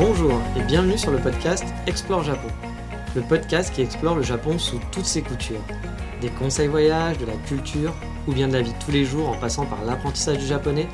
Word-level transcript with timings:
Bonjour 0.00 0.40
et 0.56 0.62
bienvenue 0.62 0.96
sur 0.96 1.10
le 1.10 1.18
podcast 1.18 1.62
Explore 1.86 2.22
Japon. 2.22 2.48
Le 3.14 3.20
podcast 3.20 3.70
qui 3.74 3.82
explore 3.82 4.16
le 4.16 4.22
Japon 4.22 4.58
sous 4.58 4.80
toutes 4.90 5.04
ses 5.04 5.20
coutures. 5.20 5.60
Des 6.22 6.30
conseils 6.30 6.68
voyages, 6.68 7.18
de 7.18 7.26
la 7.26 7.34
culture 7.46 7.94
ou 8.26 8.32
bien 8.32 8.48
de 8.48 8.54
la 8.54 8.62
vie 8.62 8.72
tous 8.82 8.92
les 8.92 9.04
jours 9.04 9.28
en 9.28 9.36
passant 9.36 9.66
par 9.66 9.84
l'apprentissage 9.84 10.38
du 10.38 10.46
japonais, 10.46 10.88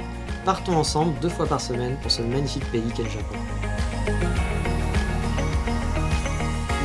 partons 0.45 0.74
ensemble 0.74 1.16
deux 1.20 1.29
fois 1.29 1.46
par 1.46 1.60
semaine 1.60 1.96
pour 2.02 2.10
ce 2.10 2.20
magnifique 2.20 2.69
pays 2.73 2.82
qu'est 2.96 3.05
le 3.05 3.10
Japon. 3.10 3.37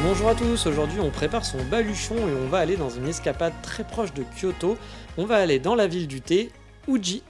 Bonjour 0.04 0.30
à 0.30 0.36
tous, 0.36 0.68
aujourd'hui 0.68 1.00
on 1.00 1.10
prépare 1.10 1.44
son 1.44 1.58
baluchon 1.72 2.18
et 2.18 2.36
on 2.46 2.50
va 2.50 2.60
aller 2.60 2.78
dans 2.78 2.92
une 2.92 3.08
escapade 3.08 3.54
très 3.64 3.84
proche 3.84 4.14
de 4.14 4.24
Kyoto. 4.40 4.78
On 5.18 5.26
va 5.26 5.38
aller 5.38 5.58
dans 5.58 5.74
la 5.74 5.88
ville 5.88 6.08
du 6.08 6.22
thé, 6.22 6.52
Uji. 6.88 7.24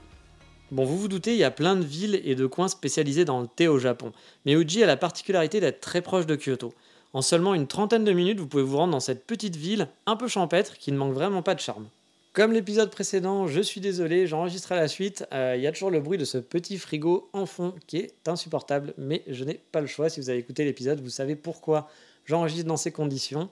Bon, 0.72 0.86
vous 0.86 0.98
vous 0.98 1.10
doutez, 1.10 1.34
il 1.34 1.38
y 1.38 1.44
a 1.44 1.52
plein 1.52 1.76
de 1.76 1.84
villes 1.84 2.22
et 2.24 2.34
de 2.34 2.46
coins 2.46 2.70
spécialisés 2.70 3.26
dans 3.26 3.42
le 3.42 3.48
thé 3.48 3.68
au 3.68 3.78
Japon. 3.78 4.14
Mais 4.46 4.54
Uji 4.54 4.82
a 4.82 4.88
la 4.88 4.96
particularité 4.96 5.60
d'être 5.60 5.82
très 5.82 6.02
proche 6.02 6.26
de 6.26 6.38
Kyoto. 6.38 6.74
En 7.12 7.22
seulement 7.22 7.54
une 7.54 7.68
trentaine 7.68 8.06
de 8.06 8.14
minutes, 8.14 8.40
vous 8.40 8.48
pouvez 8.48 8.64
vous 8.64 8.78
rendre 8.78 8.94
dans 8.94 9.02
cette 9.02 9.28
petite 9.28 9.58
ville 9.58 9.90
un 10.06 10.16
peu 10.16 10.30
champêtre 10.30 10.78
qui 10.78 10.94
ne 10.94 10.98
manque 10.98 11.14
vraiment 11.14 11.42
pas 11.42 11.56
de 11.56 11.60
charme. 11.60 11.88
Comme 12.32 12.54
l'épisode 12.54 12.90
précédent, 12.90 13.48
je 13.48 13.60
suis 13.60 13.82
désolé, 13.82 14.28
j'enregistre 14.28 14.72
à 14.72 14.78
la 14.78 14.88
suite. 14.88 15.26
Euh, 15.34 15.56
Il 15.58 15.62
y 15.62 15.68
a 15.68 15.74
toujours 15.74 15.92
le 15.92 16.00
bruit 16.00 16.18
de 16.18 16.24
ce 16.24 16.38
petit 16.38 16.78
frigo 16.78 17.30
en 17.34 17.46
fond 17.46 17.74
qui 17.88 17.98
est 17.98 18.14
insupportable, 18.26 18.94
mais 18.98 19.24
je 19.28 19.44
n'ai 19.44 19.60
pas 19.74 19.82
le 19.82 19.88
choix. 19.88 20.08
Si 20.08 20.22
vous 20.22 20.30
avez 20.30 20.40
écouté 20.40 20.64
l'épisode, 20.64 21.02
vous 21.02 21.10
savez 21.10 21.36
pourquoi 21.36 21.90
j'enregistre 22.26 22.68
dans 22.68 22.78
ces 22.78 22.94
conditions. 22.94 23.50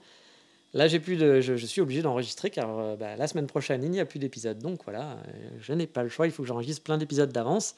Là, 0.72 0.86
j'ai 0.86 1.00
plus 1.00 1.16
de, 1.16 1.40
je, 1.40 1.54
suis 1.66 1.80
obligé 1.80 2.00
d'enregistrer 2.00 2.50
car 2.50 2.78
euh, 2.78 2.96
bah, 2.96 3.16
la 3.16 3.26
semaine 3.26 3.48
prochaine, 3.48 3.82
il 3.82 3.90
n'y 3.90 4.00
a 4.00 4.04
plus 4.04 4.20
d'épisode. 4.20 4.58
Donc 4.58 4.80
voilà, 4.84 5.18
euh, 5.28 5.48
je 5.60 5.72
n'ai 5.72 5.86
pas 5.86 6.04
le 6.04 6.08
choix, 6.08 6.26
il 6.26 6.32
faut 6.32 6.42
que 6.42 6.48
j'enregistre 6.48 6.82
plein 6.82 6.96
d'épisodes 6.96 7.32
d'avance. 7.32 7.74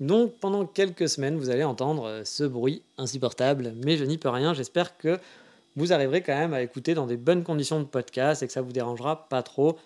Donc 0.00 0.34
pendant 0.38 0.66
quelques 0.66 1.08
semaines, 1.08 1.36
vous 1.36 1.48
allez 1.48 1.64
entendre 1.64 2.04
euh, 2.04 2.24
ce 2.24 2.44
bruit 2.44 2.82
insupportable, 2.98 3.72
mais 3.84 3.96
je 3.96 4.04
n'y 4.04 4.18
peux 4.18 4.28
rien. 4.28 4.52
J'espère 4.52 4.98
que 4.98 5.18
vous 5.76 5.94
arriverez 5.94 6.22
quand 6.22 6.36
même 6.36 6.52
à 6.52 6.60
écouter 6.60 6.94
dans 6.94 7.06
des 7.06 7.16
bonnes 7.16 7.42
conditions 7.42 7.80
de 7.80 7.86
podcast 7.86 8.42
et 8.42 8.46
que 8.46 8.52
ça 8.52 8.60
vous 8.60 8.72
dérangera 8.72 9.28
pas 9.28 9.42
trop. 9.42 9.78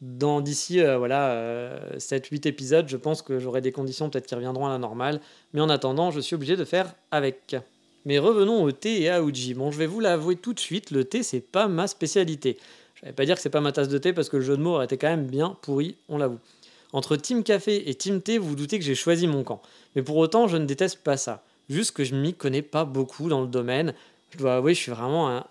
Dans 0.00 0.40
d'ici 0.40 0.80
voilà 0.80 1.32
euh, 1.32 1.96
7-8 1.96 2.46
épisodes, 2.46 2.88
je 2.88 2.96
pense 2.96 3.20
que 3.20 3.40
j'aurai 3.40 3.60
des 3.60 3.72
conditions 3.72 4.08
peut-être 4.08 4.26
qui 4.26 4.34
reviendront 4.34 4.66
à 4.66 4.70
la 4.70 4.78
normale. 4.78 5.20
Mais 5.52 5.60
en 5.60 5.68
attendant, 5.68 6.10
je 6.10 6.20
suis 6.20 6.36
obligé 6.36 6.56
de 6.56 6.64
faire 6.64 6.94
avec. 7.10 7.56
Mais 8.04 8.18
revenons 8.18 8.62
au 8.62 8.72
thé 8.72 9.02
et 9.02 9.10
à 9.10 9.22
Uji. 9.22 9.54
Bon, 9.54 9.70
je 9.70 9.78
vais 9.78 9.86
vous 9.86 10.00
l'avouer 10.00 10.36
tout 10.36 10.54
de 10.54 10.60
suite, 10.60 10.90
le 10.90 11.04
thé, 11.04 11.22
c'est 11.22 11.40
pas 11.40 11.68
ma 11.68 11.86
spécialité. 11.86 12.58
Je 12.94 13.06
vais 13.06 13.12
pas 13.12 13.24
dire 13.24 13.36
que 13.36 13.40
c'est 13.40 13.50
pas 13.50 13.60
ma 13.60 13.72
tasse 13.72 13.88
de 13.88 13.98
thé 13.98 14.12
parce 14.12 14.28
que 14.28 14.36
le 14.36 14.42
jeu 14.42 14.56
de 14.56 14.62
mots 14.62 14.74
aurait 14.74 14.86
été 14.86 14.96
quand 14.96 15.08
même 15.08 15.26
bien 15.26 15.56
pourri, 15.62 15.96
on 16.08 16.18
l'avoue. 16.18 16.38
Entre 16.92 17.16
Team 17.16 17.42
Café 17.42 17.88
et 17.88 17.94
Team 17.94 18.22
Thé, 18.22 18.38
vous 18.38 18.48
vous 18.48 18.56
doutez 18.56 18.78
que 18.78 18.84
j'ai 18.84 18.94
choisi 18.94 19.26
mon 19.26 19.44
camp. 19.44 19.60
Mais 19.94 20.02
pour 20.02 20.16
autant, 20.16 20.48
je 20.48 20.56
ne 20.56 20.64
déteste 20.64 21.02
pas 21.02 21.16
ça. 21.16 21.44
Juste 21.68 21.92
que 21.92 22.02
je 22.02 22.14
m'y 22.14 22.32
connais 22.32 22.62
pas 22.62 22.84
beaucoup 22.84 23.28
dans 23.28 23.42
le 23.42 23.46
domaine. 23.46 23.94
Je 24.30 24.38
dois 24.38 24.56
avouer, 24.56 24.74
je 24.74 24.80
suis 24.80 24.92
vraiment 24.92 25.28
un, 25.28 25.44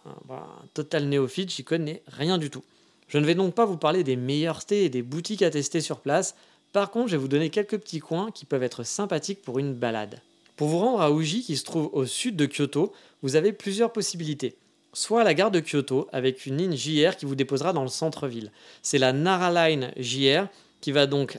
total 0.74 1.08
néophyte, 1.08 1.52
j'y 1.52 1.64
connais 1.64 2.02
rien 2.08 2.38
du 2.38 2.50
tout. 2.50 2.64
Je 3.08 3.18
ne 3.18 3.26
vais 3.26 3.36
donc 3.36 3.54
pas 3.54 3.66
vous 3.66 3.78
parler 3.78 4.04
des 4.04 4.16
meilleurs 4.16 4.66
thés 4.66 4.86
et 4.86 4.90
des 4.90 5.04
boutiques 5.04 5.42
à 5.42 5.50
tester 5.50 5.80
sur 5.80 6.00
place. 6.00 6.36
Par 6.74 6.92
contre, 6.92 7.08
je 7.08 7.16
vais 7.16 7.22
vous 7.22 7.28
donner 7.28 7.50
quelques 7.50 7.78
petits 7.78 8.00
coins 8.00 8.32
qui 8.32 8.46
peuvent 8.46 8.64
être 8.64 8.84
sympathiques 8.84 9.42
pour 9.42 9.60
une 9.60 9.74
balade. 9.74 10.22
Pour 10.58 10.70
vous 10.70 10.80
rendre 10.80 11.02
à 11.02 11.12
Uji, 11.12 11.44
qui 11.44 11.56
se 11.56 11.64
trouve 11.64 11.92
au 11.94 12.08
sud 12.08 12.36
de 12.36 12.48
Kyoto, 12.48 12.92
vous 13.22 13.36
avez 13.36 13.54
plusieurs 13.54 13.94
possibilités. 13.94 14.56
Soit 14.92 15.22
à 15.22 15.24
la 15.24 15.36
gare 15.36 15.52
de 15.52 15.60
Kyoto, 15.60 16.08
avec 16.12 16.48
une 16.48 16.58
ligne 16.58 16.76
JR 16.76 17.16
qui 17.16 17.28
vous 17.28 17.36
déposera 17.36 17.74
dans 17.74 17.84
le 17.84 17.90
centre-ville. 17.90 18.52
C'est 18.82 18.98
la 18.98 19.14
Nara 19.14 19.52
Line 19.52 19.92
JR 19.98 20.48
qui 20.82 20.92
va 20.92 21.06
donc 21.06 21.38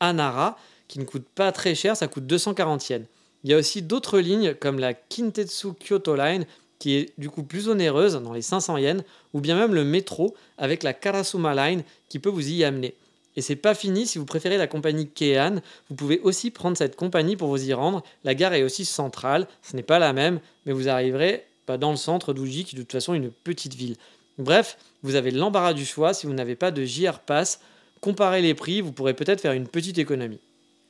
à 0.00 0.12
Nara, 0.12 0.58
qui 0.88 0.98
ne 0.98 1.04
coûte 1.04 1.26
pas 1.32 1.52
très 1.52 1.76
cher, 1.76 1.96
ça 1.96 2.08
coûte 2.08 2.26
240 2.26 2.88
yens. 2.88 3.06
Il 3.44 3.50
y 3.50 3.54
a 3.54 3.56
aussi 3.56 3.82
d'autres 3.82 4.18
lignes 4.18 4.54
comme 4.54 4.80
la 4.80 4.94
Kintetsu 4.94 5.68
Kyoto 5.74 6.16
Line 6.16 6.44
qui 6.80 6.96
est 6.96 7.12
du 7.18 7.30
coup 7.30 7.44
plus 7.44 7.68
onéreuse 7.68 8.14
dans 8.14 8.32
les 8.32 8.42
500 8.42 8.78
yens, 8.78 9.04
ou 9.32 9.40
bien 9.40 9.56
même 9.56 9.74
le 9.74 9.84
métro 9.84 10.34
avec 10.58 10.82
la 10.82 10.92
Karasuma 10.92 11.54
Line 11.54 11.84
qui 12.08 12.18
peut 12.18 12.30
vous 12.30 12.50
y 12.50 12.64
amener. 12.64 12.94
Et 13.36 13.42
c'est 13.42 13.56
pas 13.56 13.74
fini, 13.74 14.06
si 14.06 14.18
vous 14.18 14.24
préférez 14.24 14.56
la 14.58 14.66
compagnie 14.66 15.08
Keihan, 15.08 15.56
vous 15.88 15.94
pouvez 15.94 16.20
aussi 16.20 16.50
prendre 16.50 16.76
cette 16.76 16.96
compagnie 16.96 17.36
pour 17.36 17.48
vous 17.48 17.68
y 17.68 17.72
rendre. 17.72 18.02
La 18.24 18.34
gare 18.34 18.54
est 18.54 18.62
aussi 18.62 18.84
centrale, 18.84 19.46
ce 19.62 19.76
n'est 19.76 19.82
pas 19.82 19.98
la 19.98 20.12
même, 20.12 20.40
mais 20.66 20.72
vous 20.72 20.88
arriverez 20.88 21.44
bah, 21.66 21.76
dans 21.76 21.90
le 21.90 21.96
centre 21.96 22.32
d'Uji, 22.32 22.64
qui 22.64 22.74
est 22.74 22.78
de 22.78 22.82
toute 22.82 22.92
façon 22.92 23.14
une 23.14 23.30
petite 23.30 23.74
ville. 23.74 23.96
Bref, 24.38 24.78
vous 25.02 25.14
avez 25.14 25.30
l'embarras 25.30 25.74
du 25.74 25.84
choix 25.84 26.12
si 26.12 26.26
vous 26.26 26.32
n'avez 26.32 26.56
pas 26.56 26.70
de 26.70 26.84
JR 26.84 27.20
Pass. 27.20 27.60
Comparez 28.00 28.42
les 28.42 28.54
prix, 28.54 28.80
vous 28.80 28.92
pourrez 28.92 29.14
peut-être 29.14 29.40
faire 29.40 29.52
une 29.52 29.68
petite 29.68 29.98
économie. 29.98 30.40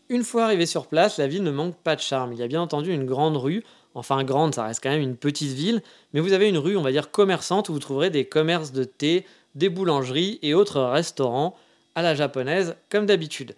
Une 0.09 0.25
fois 0.25 0.45
arrivé 0.45 0.67
sur 0.67 0.87
place, 0.87 1.19
la 1.19 1.27
ville 1.27 1.43
ne 1.43 1.51
manque 1.51 1.77
pas 1.77 1.95
de 1.95 2.01
charme. 2.01 2.33
Il 2.33 2.39
y 2.39 2.43
a 2.43 2.49
bien 2.49 2.63
entendu 2.63 2.93
une 2.93 3.05
grande 3.05 3.37
rue, 3.37 3.63
enfin 3.95 4.25
grande, 4.25 4.55
ça 4.55 4.65
reste 4.65 4.83
quand 4.83 4.91
même 4.91 5.03
une 5.03 5.17
petite 5.17 5.53
ville, 5.53 5.83
mais 6.13 6.21
vous 6.21 6.33
avez 6.33 6.49
une 6.49 6.59
rue, 6.59 6.77
on 6.77 6.83
va 6.83 6.91
dire 6.91 7.11
commerçante, 7.11 7.69
où 7.69 7.73
vous 7.73 7.79
trouverez 7.79 8.11
des 8.11 8.25
commerces 8.25 8.73
de 8.73 8.85
thé, 8.85 9.27
des 9.55 9.69
boulangeries 9.69 10.39
et 10.43 10.55
autres 10.55 10.81
restaurants 10.81 11.57
à 11.95 12.03
la 12.03 12.15
japonaise, 12.15 12.77
comme 12.89 13.07
d'habitude. 13.07 13.55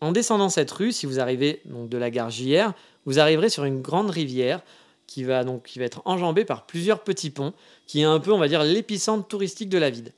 En 0.00 0.12
descendant 0.12 0.48
cette 0.48 0.70
rue, 0.70 0.92
si 0.92 1.06
vous 1.06 1.20
arrivez 1.20 1.60
donc 1.64 1.88
de 1.88 1.98
la 1.98 2.10
gare 2.10 2.30
JR, 2.30 2.72
vous 3.06 3.18
arriverez 3.18 3.48
sur 3.48 3.64
une 3.64 3.80
grande 3.80 4.10
rivière 4.10 4.60
qui 5.06 5.24
va 5.24 5.44
donc 5.44 5.70
être 5.76 6.02
enjambée 6.04 6.44
par 6.44 6.66
plusieurs 6.66 7.02
petits 7.02 7.30
ponts, 7.30 7.52
qui 7.86 8.00
est 8.00 8.04
un 8.04 8.18
peu, 8.18 8.32
on 8.32 8.38
va 8.38 8.48
dire, 8.48 8.64
l'épicentre 8.64 9.26
touristique 9.26 9.68
de 9.68 9.78
la 9.78 9.90
ville. 9.90 10.12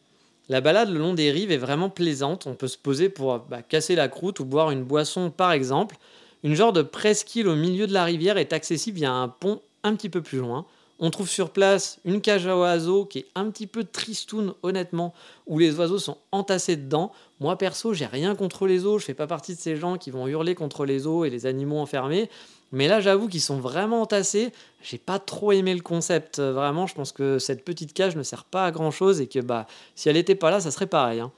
La 0.48 0.62
balade 0.62 0.88
le 0.88 0.98
long 0.98 1.12
des 1.12 1.30
rives 1.30 1.52
est 1.52 1.58
vraiment 1.58 1.90
plaisante. 1.90 2.46
On 2.46 2.54
peut 2.54 2.68
se 2.68 2.78
poser 2.78 3.10
pour 3.10 3.38
bah, 3.38 3.60
casser 3.62 3.94
la 3.94 4.08
croûte 4.08 4.40
ou 4.40 4.46
boire 4.46 4.70
une 4.70 4.82
boisson, 4.82 5.30
par 5.30 5.52
exemple. 5.52 5.96
Une 6.42 6.54
genre 6.54 6.72
de 6.72 6.82
presqu'île 6.82 7.48
au 7.48 7.54
milieu 7.54 7.86
de 7.86 7.92
la 7.92 8.04
rivière 8.04 8.38
est 8.38 8.54
accessible 8.54 8.98
via 8.98 9.12
un 9.12 9.28
pont 9.28 9.60
un 9.82 9.94
petit 9.94 10.08
peu 10.08 10.22
plus 10.22 10.38
loin. 10.38 10.64
On 11.00 11.10
trouve 11.10 11.28
sur 11.28 11.50
place 11.50 12.00
une 12.04 12.20
cage 12.20 12.46
à 12.48 12.56
oiseaux 12.56 13.04
qui 13.04 13.20
est 13.20 13.26
un 13.36 13.50
petit 13.50 13.68
peu 13.68 13.84
tristoun, 13.84 14.54
honnêtement, 14.62 15.14
où 15.46 15.58
les 15.58 15.78
oiseaux 15.78 15.98
sont 15.98 16.18
entassés 16.32 16.76
dedans. 16.76 17.12
Moi, 17.38 17.56
perso, 17.56 17.94
j'ai 17.94 18.06
rien 18.06 18.34
contre 18.34 18.66
les 18.66 18.84
eaux. 18.84 18.98
Je 18.98 19.04
fais 19.04 19.14
pas 19.14 19.28
partie 19.28 19.54
de 19.54 19.60
ces 19.60 19.76
gens 19.76 19.96
qui 19.96 20.10
vont 20.10 20.26
hurler 20.26 20.56
contre 20.56 20.84
les 20.84 21.06
eaux 21.06 21.24
et 21.24 21.30
les 21.30 21.46
animaux 21.46 21.78
enfermés. 21.78 22.28
Mais 22.72 22.88
là, 22.88 23.00
j'avoue 23.00 23.28
qu'ils 23.28 23.40
sont 23.40 23.58
vraiment 23.60 24.02
entassés. 24.02 24.52
J'ai 24.82 24.98
pas 24.98 25.20
trop 25.20 25.52
aimé 25.52 25.72
le 25.72 25.80
concept. 25.82 26.40
Vraiment, 26.40 26.86
je 26.88 26.94
pense 26.94 27.12
que 27.12 27.38
cette 27.38 27.64
petite 27.64 27.92
cage 27.92 28.16
ne 28.16 28.24
sert 28.24 28.44
pas 28.44 28.66
à 28.66 28.70
grand 28.72 28.90
chose 28.90 29.20
et 29.20 29.28
que 29.28 29.38
bah, 29.38 29.66
si 29.94 30.08
elle 30.08 30.16
n'était 30.16 30.34
pas 30.34 30.50
là, 30.50 30.60
ça 30.60 30.70
serait 30.70 30.86
pareil. 30.86 31.20
hein. 31.20 31.30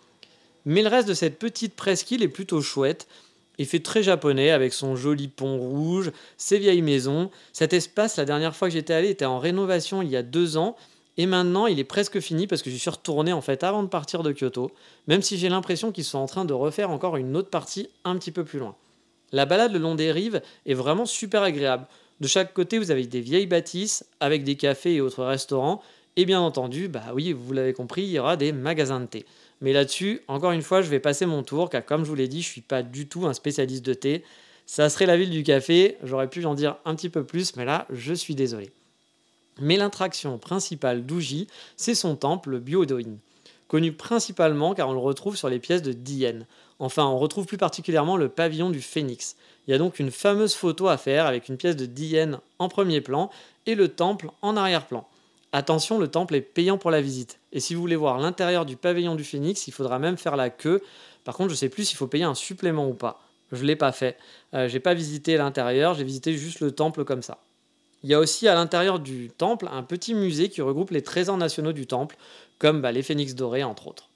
Mais 0.64 0.82
le 0.82 0.88
reste 0.88 1.08
de 1.08 1.14
cette 1.14 1.38
petite 1.38 1.74
presqu'île 1.74 2.22
est 2.22 2.28
plutôt 2.28 2.60
chouette. 2.62 3.06
Il 3.60 3.66
fait 3.66 3.80
très 3.80 4.02
japonais 4.02 4.52
avec 4.52 4.72
son 4.72 4.96
joli 4.96 5.28
pont 5.28 5.58
rouge, 5.58 6.12
ses 6.38 6.58
vieilles 6.58 6.80
maisons. 6.80 7.30
Cet 7.52 7.74
espace, 7.74 8.16
la 8.16 8.24
dernière 8.24 8.56
fois 8.56 8.68
que 8.68 8.72
j'étais 8.72 8.94
allé, 8.94 9.10
était 9.10 9.26
en 9.26 9.38
rénovation 9.38 10.00
il 10.00 10.08
y 10.08 10.16
a 10.16 10.22
deux 10.22 10.56
ans. 10.56 10.76
Et 11.18 11.26
maintenant, 11.26 11.66
il 11.66 11.78
est 11.78 11.84
presque 11.84 12.20
fini 12.20 12.46
parce 12.46 12.62
que 12.62 12.70
j'y 12.70 12.78
suis 12.78 12.88
retourné 12.88 13.34
en 13.34 13.42
fait 13.42 13.62
avant 13.62 13.82
de 13.82 13.88
partir 13.88 14.22
de 14.22 14.32
Kyoto. 14.32 14.70
Même 15.08 15.20
si 15.20 15.36
j'ai 15.36 15.50
l'impression 15.50 15.92
qu'ils 15.92 16.04
sont 16.04 16.16
en 16.16 16.24
train 16.24 16.46
de 16.46 16.54
refaire 16.54 16.90
encore 16.90 17.18
une 17.18 17.36
autre 17.36 17.50
partie 17.50 17.90
un 18.04 18.16
petit 18.16 18.30
peu 18.30 18.44
plus 18.44 18.60
loin. 18.60 18.76
La 19.30 19.44
balade 19.44 19.74
le 19.74 19.78
long 19.78 19.94
des 19.94 20.10
rives 20.10 20.40
est 20.64 20.72
vraiment 20.72 21.04
super 21.04 21.42
agréable. 21.42 21.86
De 22.20 22.28
chaque 22.28 22.54
côté, 22.54 22.78
vous 22.78 22.90
avez 22.90 23.06
des 23.06 23.20
vieilles 23.20 23.46
bâtisses 23.46 24.06
avec 24.20 24.42
des 24.42 24.56
cafés 24.56 24.94
et 24.94 25.00
autres 25.02 25.22
restaurants. 25.22 25.82
Et 26.16 26.24
bien 26.24 26.40
entendu, 26.40 26.88
bah 26.88 27.12
oui, 27.14 27.34
vous 27.34 27.52
l'avez 27.52 27.74
compris, 27.74 28.04
il 28.04 28.10
y 28.10 28.18
aura 28.18 28.38
des 28.38 28.52
magasins 28.52 29.00
de 29.00 29.06
thé. 29.06 29.26
Mais 29.60 29.72
là-dessus, 29.72 30.22
encore 30.28 30.52
une 30.52 30.62
fois, 30.62 30.82
je 30.82 30.88
vais 30.88 31.00
passer 31.00 31.26
mon 31.26 31.42
tour, 31.42 31.68
car 31.68 31.84
comme 31.84 32.04
je 32.04 32.08
vous 32.08 32.14
l'ai 32.14 32.28
dit, 32.28 32.42
je 32.42 32.48
suis 32.48 32.60
pas 32.60 32.82
du 32.82 33.08
tout 33.08 33.26
un 33.26 33.34
spécialiste 33.34 33.84
de 33.84 33.94
thé. 33.94 34.24
Ça 34.66 34.88
serait 34.88 35.06
la 35.06 35.16
ville 35.16 35.30
du 35.30 35.42
café, 35.42 35.98
j'aurais 36.02 36.28
pu 36.30 36.44
en 36.44 36.54
dire 36.54 36.76
un 36.84 36.94
petit 36.94 37.08
peu 37.08 37.24
plus, 37.24 37.56
mais 37.56 37.64
là, 37.64 37.86
je 37.90 38.14
suis 38.14 38.34
désolé. 38.34 38.70
Mais 39.60 39.76
l'attraction 39.76 40.38
principale 40.38 41.04
d'Uji, 41.04 41.46
c'est 41.76 41.94
son 41.94 42.16
temple, 42.16 42.50
le 42.50 42.60
Byodoin. 42.60 43.18
Connu 43.68 43.92
principalement 43.92 44.74
car 44.74 44.88
on 44.88 44.92
le 44.92 44.98
retrouve 44.98 45.36
sur 45.36 45.48
les 45.48 45.60
pièces 45.60 45.82
de 45.82 45.92
Dien. 45.92 46.46
Enfin, 46.78 47.04
on 47.04 47.18
retrouve 47.18 47.46
plus 47.46 47.58
particulièrement 47.58 48.16
le 48.16 48.28
pavillon 48.28 48.70
du 48.70 48.80
Phénix. 48.80 49.36
Il 49.66 49.70
y 49.70 49.74
a 49.74 49.78
donc 49.78 50.00
une 50.00 50.10
fameuse 50.10 50.54
photo 50.54 50.88
à 50.88 50.96
faire 50.96 51.26
avec 51.26 51.48
une 51.48 51.56
pièce 51.56 51.76
de 51.76 51.86
Dien 51.86 52.40
en 52.58 52.68
premier 52.68 53.00
plan 53.00 53.30
et 53.66 53.74
le 53.74 53.88
temple 53.88 54.30
en 54.42 54.56
arrière-plan. 54.56 55.06
Attention, 55.52 55.98
le 55.98 56.08
temple 56.08 56.36
est 56.36 56.40
payant 56.40 56.78
pour 56.78 56.90
la 56.90 57.00
visite. 57.00 57.40
Et 57.52 57.60
si 57.60 57.74
vous 57.74 57.80
voulez 57.80 57.96
voir 57.96 58.18
l'intérieur 58.18 58.64
du 58.64 58.76
pavillon 58.76 59.16
du 59.16 59.24
Phénix, 59.24 59.66
il 59.66 59.72
faudra 59.72 59.98
même 59.98 60.16
faire 60.16 60.36
la 60.36 60.48
queue 60.48 60.80
Par 61.24 61.36
contre, 61.36 61.50
je 61.50 61.56
sais 61.56 61.68
plus 61.68 61.84
s'il 61.84 61.96
faut 61.96 62.06
payer 62.06 62.24
un 62.24 62.34
supplément 62.34 62.88
ou 62.88 62.94
pas. 62.94 63.20
Je 63.50 63.64
l'ai 63.64 63.74
pas 63.74 63.90
fait. 63.90 64.16
Euh, 64.54 64.68
j'ai 64.68 64.78
pas 64.78 64.94
visité 64.94 65.36
l'intérieur, 65.36 65.94
j'ai 65.94 66.04
visité 66.04 66.34
juste 66.34 66.60
le 66.60 66.70
temple 66.70 67.04
comme 67.04 67.22
ça. 67.22 67.38
Il 68.02 68.10
y 68.10 68.14
a 68.14 68.20
aussi 68.20 68.48
à 68.48 68.54
l'intérieur 68.54 69.00
du 69.00 69.28
temple 69.28 69.68
un 69.70 69.82
petit 69.82 70.14
musée 70.14 70.48
qui 70.48 70.62
regroupe 70.62 70.90
les 70.90 71.02
trésors 71.02 71.36
nationaux 71.36 71.72
du 71.72 71.86
temple, 71.86 72.16
comme 72.58 72.80
bah, 72.80 72.92
les 72.92 73.02
phénix 73.02 73.34
dorés 73.34 73.64
entre 73.64 73.88
autres. 73.88 74.08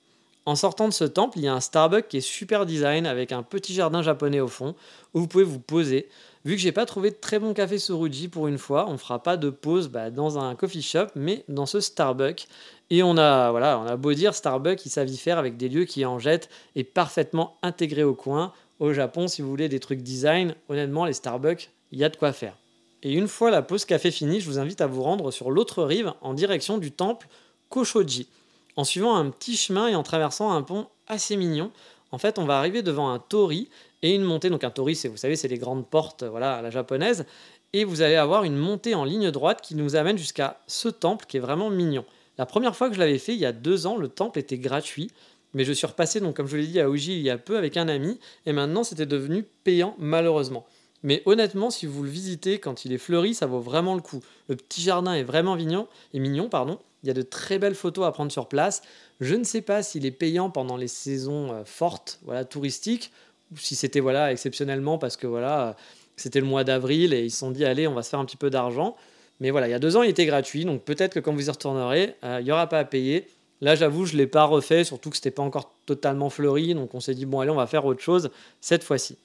En 0.46 0.56
sortant 0.56 0.88
de 0.88 0.92
ce 0.92 1.04
temple, 1.04 1.38
il 1.38 1.44
y 1.44 1.48
a 1.48 1.54
un 1.54 1.60
Starbucks 1.60 2.08
qui 2.08 2.18
est 2.18 2.22
super 2.22 2.66
design 2.66 3.06
avec 3.06 3.32
un 3.32 3.42
petit 3.42 3.74
jardin 3.74 4.02
japonais 4.02 4.40
au 4.40 4.48
fond 4.48 4.74
où 5.14 5.20
vous 5.20 5.26
pouvez 5.26 5.44
vous 5.44 5.58
poser. 5.58 6.08
Vu 6.44 6.56
que 6.56 6.60
j'ai 6.60 6.72
pas 6.72 6.84
trouvé 6.84 7.10
de 7.10 7.16
très 7.16 7.38
bon 7.38 7.54
café 7.54 7.78
Soruji 7.78 8.28
pour 8.28 8.48
une 8.48 8.58
fois, 8.58 8.86
on 8.88 8.98
fera 8.98 9.22
pas 9.22 9.38
de 9.38 9.48
pause 9.48 9.88
bah, 9.88 10.10
dans 10.10 10.38
un 10.38 10.54
coffee 10.54 10.82
shop, 10.82 11.06
mais 11.14 11.42
dans 11.48 11.64
ce 11.64 11.80
Starbucks. 11.80 12.48
Et 12.90 13.02
on 13.02 13.16
a, 13.16 13.50
voilà, 13.50 13.78
on 13.78 13.86
a 13.86 13.96
beau 13.96 14.12
dire 14.12 14.34
Starbucks, 14.34 14.84
il 14.84 14.90
savent 14.90 15.08
y 15.08 15.16
faire 15.16 15.38
avec 15.38 15.56
des 15.56 15.70
lieux 15.70 15.86
qui 15.86 16.04
en 16.04 16.18
jettent 16.18 16.50
et 16.76 16.84
parfaitement 16.84 17.56
intégrés 17.62 18.04
au 18.04 18.14
coin. 18.14 18.52
Au 18.78 18.92
Japon, 18.92 19.26
si 19.26 19.40
vous 19.40 19.48
voulez 19.48 19.70
des 19.70 19.80
trucs 19.80 20.02
design, 20.02 20.54
honnêtement, 20.68 21.06
les 21.06 21.14
Starbucks, 21.14 21.70
il 21.92 21.98
y 21.98 22.04
a 22.04 22.10
de 22.10 22.16
quoi 22.16 22.32
faire. 22.32 22.58
Et 23.02 23.12
une 23.12 23.28
fois 23.28 23.50
la 23.50 23.62
pause 23.62 23.86
café 23.86 24.10
finie, 24.10 24.40
je 24.40 24.46
vous 24.46 24.58
invite 24.58 24.82
à 24.82 24.86
vous 24.86 25.02
rendre 25.02 25.30
sur 25.30 25.50
l'autre 25.50 25.82
rive 25.82 26.12
en 26.20 26.34
direction 26.34 26.76
du 26.76 26.90
temple 26.90 27.26
Koshoji 27.70 28.28
en 28.76 28.84
suivant 28.84 29.16
un 29.16 29.30
petit 29.30 29.56
chemin 29.56 29.88
et 29.88 29.94
en 29.94 30.02
traversant 30.02 30.50
un 30.50 30.62
pont 30.62 30.88
assez 31.06 31.36
mignon. 31.36 31.70
En 32.10 32.18
fait, 32.18 32.38
on 32.38 32.44
va 32.44 32.58
arriver 32.58 32.82
devant 32.82 33.10
un 33.10 33.18
tori 33.18 33.68
et 34.04 34.14
une 34.14 34.22
montée. 34.22 34.50
Donc 34.50 34.62
un 34.62 34.70
tori, 34.70 34.96
vous 35.10 35.16
savez, 35.16 35.34
c'est 35.34 35.48
les 35.48 35.58
grandes 35.58 35.88
portes, 35.88 36.22
voilà, 36.22 36.56
à 36.56 36.62
la 36.62 36.70
japonaise. 36.70 37.24
Et 37.72 37.84
vous 37.84 38.02
allez 38.02 38.14
avoir 38.14 38.44
une 38.44 38.56
montée 38.56 38.94
en 38.94 39.04
ligne 39.04 39.32
droite 39.32 39.60
qui 39.62 39.74
nous 39.74 39.96
amène 39.96 40.18
jusqu'à 40.18 40.60
ce 40.68 40.88
temple 40.88 41.24
qui 41.26 41.38
est 41.38 41.40
vraiment 41.40 41.70
mignon. 41.70 42.04
La 42.38 42.46
première 42.46 42.76
fois 42.76 42.88
que 42.88 42.94
je 42.94 43.00
l'avais 43.00 43.18
fait, 43.18 43.32
il 43.32 43.40
y 43.40 43.46
a 43.46 43.52
deux 43.52 43.86
ans, 43.86 43.96
le 43.96 44.08
temple 44.08 44.38
était 44.38 44.58
gratuit. 44.58 45.10
Mais 45.54 45.64
je 45.64 45.72
suis 45.72 45.86
repassé, 45.86 46.20
donc 46.20 46.36
comme 46.36 46.46
je 46.46 46.50
vous 46.50 46.62
l'ai 46.62 46.66
dit, 46.66 46.80
à 46.80 46.90
Oji 46.90 47.16
il 47.16 47.22
y 47.22 47.30
a 47.30 47.38
peu 47.38 47.56
avec 47.56 47.76
un 47.76 47.88
ami. 47.88 48.18
Et 48.44 48.52
maintenant, 48.52 48.84
c'était 48.84 49.06
devenu 49.06 49.44
payant, 49.64 49.96
malheureusement. 49.98 50.66
Mais 51.02 51.22
honnêtement, 51.26 51.70
si 51.70 51.86
vous 51.86 52.02
le 52.02 52.10
visitez 52.10 52.58
quand 52.58 52.84
il 52.84 52.92
est 52.92 52.98
fleuri, 52.98 53.34
ça 53.34 53.46
vaut 53.46 53.60
vraiment 53.60 53.94
le 53.94 54.00
coup. 54.00 54.20
Le 54.48 54.56
petit 54.56 54.82
jardin 54.82 55.14
est 55.14 55.22
vraiment 55.22 55.56
mignon, 55.56 55.86
et 56.12 56.18
mignon 56.18 56.48
pardon. 56.48 56.78
Il 57.02 57.08
y 57.08 57.10
a 57.10 57.14
de 57.14 57.22
très 57.22 57.58
belles 57.58 57.74
photos 57.74 58.06
à 58.06 58.12
prendre 58.12 58.32
sur 58.32 58.48
place. 58.48 58.82
Je 59.20 59.34
ne 59.34 59.44
sais 59.44 59.60
pas 59.60 59.82
s'il 59.82 60.06
est 60.06 60.10
payant 60.10 60.50
pendant 60.50 60.76
les 60.76 60.88
saisons 60.88 61.52
euh, 61.52 61.64
fortes, 61.64 62.18
voilà, 62.24 62.44
touristiques, 62.44 63.12
ou 63.33 63.33
si 63.56 63.76
c'était 63.76 64.00
voilà 64.00 64.32
exceptionnellement 64.32 64.98
parce 64.98 65.16
que 65.16 65.26
voilà, 65.26 65.76
c'était 66.16 66.40
le 66.40 66.46
mois 66.46 66.64
d'avril 66.64 67.12
et 67.12 67.24
ils 67.24 67.30
se 67.30 67.38
sont 67.38 67.50
dit 67.50 67.64
allez, 67.64 67.86
on 67.86 67.94
va 67.94 68.02
se 68.02 68.10
faire 68.10 68.20
un 68.20 68.24
petit 68.24 68.36
peu 68.36 68.50
d'argent. 68.50 68.96
Mais 69.40 69.50
voilà, 69.50 69.66
il 69.66 69.70
y 69.70 69.74
a 69.74 69.78
deux 69.78 69.96
ans, 69.96 70.02
il 70.02 70.10
était 70.10 70.26
gratuit, 70.26 70.64
donc 70.64 70.82
peut-être 70.82 71.14
que 71.14 71.20
quand 71.20 71.32
vous 71.32 71.48
y 71.48 71.50
retournerez, 71.50 72.14
euh, 72.22 72.38
il 72.40 72.44
n'y 72.44 72.52
aura 72.52 72.68
pas 72.68 72.78
à 72.78 72.84
payer. 72.84 73.26
Là, 73.60 73.74
j'avoue, 73.74 74.04
je 74.06 74.12
ne 74.12 74.18
l'ai 74.18 74.26
pas 74.26 74.44
refait, 74.44 74.84
surtout 74.84 75.10
que 75.10 75.16
ce 75.16 75.20
n'était 75.20 75.32
pas 75.32 75.42
encore 75.42 75.74
totalement 75.86 76.30
fleuri, 76.30 76.74
donc 76.74 76.94
on 76.94 77.00
s'est 77.00 77.14
dit 77.14 77.26
bon 77.26 77.40
allez, 77.40 77.50
on 77.50 77.56
va 77.56 77.66
faire 77.66 77.84
autre 77.84 78.00
chose 78.00 78.30
cette 78.60 78.84
fois-ci. 78.84 79.16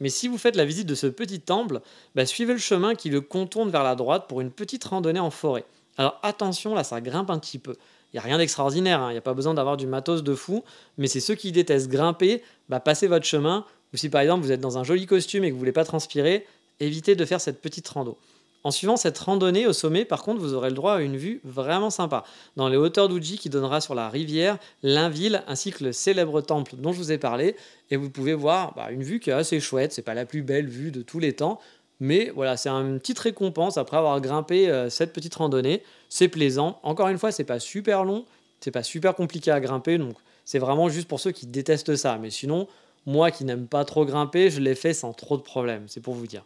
Mais 0.00 0.08
si 0.08 0.28
vous 0.28 0.38
faites 0.38 0.56
la 0.56 0.64
visite 0.64 0.86
de 0.86 0.94
ce 0.94 1.06
petit 1.06 1.40
temple, 1.40 1.80
bah, 2.14 2.26
suivez 2.26 2.52
le 2.52 2.58
chemin 2.58 2.94
qui 2.94 3.08
le 3.10 3.20
contourne 3.20 3.70
vers 3.70 3.84
la 3.84 3.94
droite 3.94 4.26
pour 4.28 4.40
une 4.40 4.50
petite 4.50 4.84
randonnée 4.84 5.20
en 5.20 5.30
forêt. 5.30 5.64
Alors 5.96 6.18
attention, 6.22 6.74
là 6.74 6.84
ça 6.84 7.00
grimpe 7.00 7.30
un 7.30 7.38
petit 7.38 7.58
peu. 7.58 7.76
Il 8.14 8.18
n'y 8.18 8.20
a 8.20 8.22
rien 8.22 8.38
d'extraordinaire, 8.38 9.00
hein. 9.00 9.10
il 9.10 9.14
n'y 9.14 9.18
a 9.18 9.22
pas 9.22 9.34
besoin 9.34 9.54
d'avoir 9.54 9.76
du 9.76 9.88
matos 9.88 10.22
de 10.22 10.34
fou, 10.36 10.62
mais 10.98 11.08
c'est 11.08 11.18
ceux 11.18 11.34
qui 11.34 11.50
détestent 11.50 11.88
grimper, 11.88 12.44
bah, 12.68 12.78
passez 12.78 13.08
votre 13.08 13.26
chemin, 13.26 13.64
ou 13.92 13.96
si 13.96 14.08
par 14.08 14.20
exemple 14.20 14.44
vous 14.44 14.52
êtes 14.52 14.60
dans 14.60 14.78
un 14.78 14.84
joli 14.84 15.04
costume 15.04 15.42
et 15.42 15.48
que 15.48 15.52
vous 15.52 15.56
ne 15.56 15.62
voulez 15.62 15.72
pas 15.72 15.84
transpirer, 15.84 16.46
évitez 16.78 17.16
de 17.16 17.24
faire 17.24 17.40
cette 17.40 17.60
petite 17.60 17.88
rando. 17.88 18.16
En 18.62 18.70
suivant 18.70 18.96
cette 18.96 19.18
randonnée 19.18 19.66
au 19.66 19.74
sommet, 19.74 20.06
par 20.06 20.22
contre, 20.22 20.40
vous 20.40 20.54
aurez 20.54 20.70
le 20.70 20.74
droit 20.74 20.94
à 20.94 21.00
une 21.00 21.18
vue 21.18 21.42
vraiment 21.44 21.90
sympa. 21.90 22.24
Dans 22.56 22.68
les 22.68 22.78
hauteurs 22.78 23.10
d'Uji 23.10 23.36
qui 23.36 23.50
donnera 23.50 23.82
sur 23.82 23.94
la 23.94 24.08
rivière, 24.08 24.58
l'Inville, 24.82 25.42
ainsi 25.46 25.70
que 25.70 25.84
le 25.84 25.92
célèbre 25.92 26.40
temple 26.40 26.76
dont 26.78 26.92
je 26.92 26.96
vous 26.96 27.12
ai 27.12 27.18
parlé. 27.18 27.56
Et 27.90 27.96
vous 27.96 28.08
pouvez 28.08 28.32
voir 28.32 28.72
bah, 28.74 28.90
une 28.90 29.02
vue 29.02 29.20
qui 29.20 29.28
est 29.28 29.34
assez 29.34 29.60
chouette. 29.60 29.92
C'est 29.92 30.00
pas 30.00 30.14
la 30.14 30.24
plus 30.24 30.42
belle 30.42 30.66
vue 30.66 30.92
de 30.92 31.02
tous 31.02 31.18
les 31.18 31.34
temps. 31.34 31.60
Mais 32.00 32.30
voilà, 32.34 32.56
c'est 32.56 32.68
une 32.68 32.98
petite 32.98 33.18
récompense 33.18 33.78
après 33.78 33.96
avoir 33.96 34.20
grimpé 34.20 34.68
euh, 34.68 34.90
cette 34.90 35.12
petite 35.12 35.34
randonnée. 35.34 35.82
C'est 36.08 36.28
plaisant. 36.28 36.80
Encore 36.82 37.08
une 37.08 37.18
fois, 37.18 37.32
c'est 37.32 37.44
pas 37.44 37.60
super 37.60 38.04
long, 38.04 38.24
c'est 38.60 38.70
pas 38.70 38.82
super 38.82 39.14
compliqué 39.14 39.50
à 39.50 39.60
grimper, 39.60 39.98
donc 39.98 40.14
c'est 40.44 40.58
vraiment 40.58 40.88
juste 40.88 41.08
pour 41.08 41.20
ceux 41.20 41.32
qui 41.32 41.46
détestent 41.46 41.96
ça. 41.96 42.18
Mais 42.18 42.30
sinon, 42.30 42.66
moi 43.06 43.30
qui 43.30 43.44
n'aime 43.44 43.66
pas 43.66 43.84
trop 43.84 44.04
grimper, 44.04 44.50
je 44.50 44.60
l'ai 44.60 44.74
fait 44.74 44.94
sans 44.94 45.12
trop 45.12 45.36
de 45.36 45.42
problèmes, 45.42 45.84
c'est 45.86 46.00
pour 46.00 46.14
vous 46.14 46.26
dire. 46.26 46.44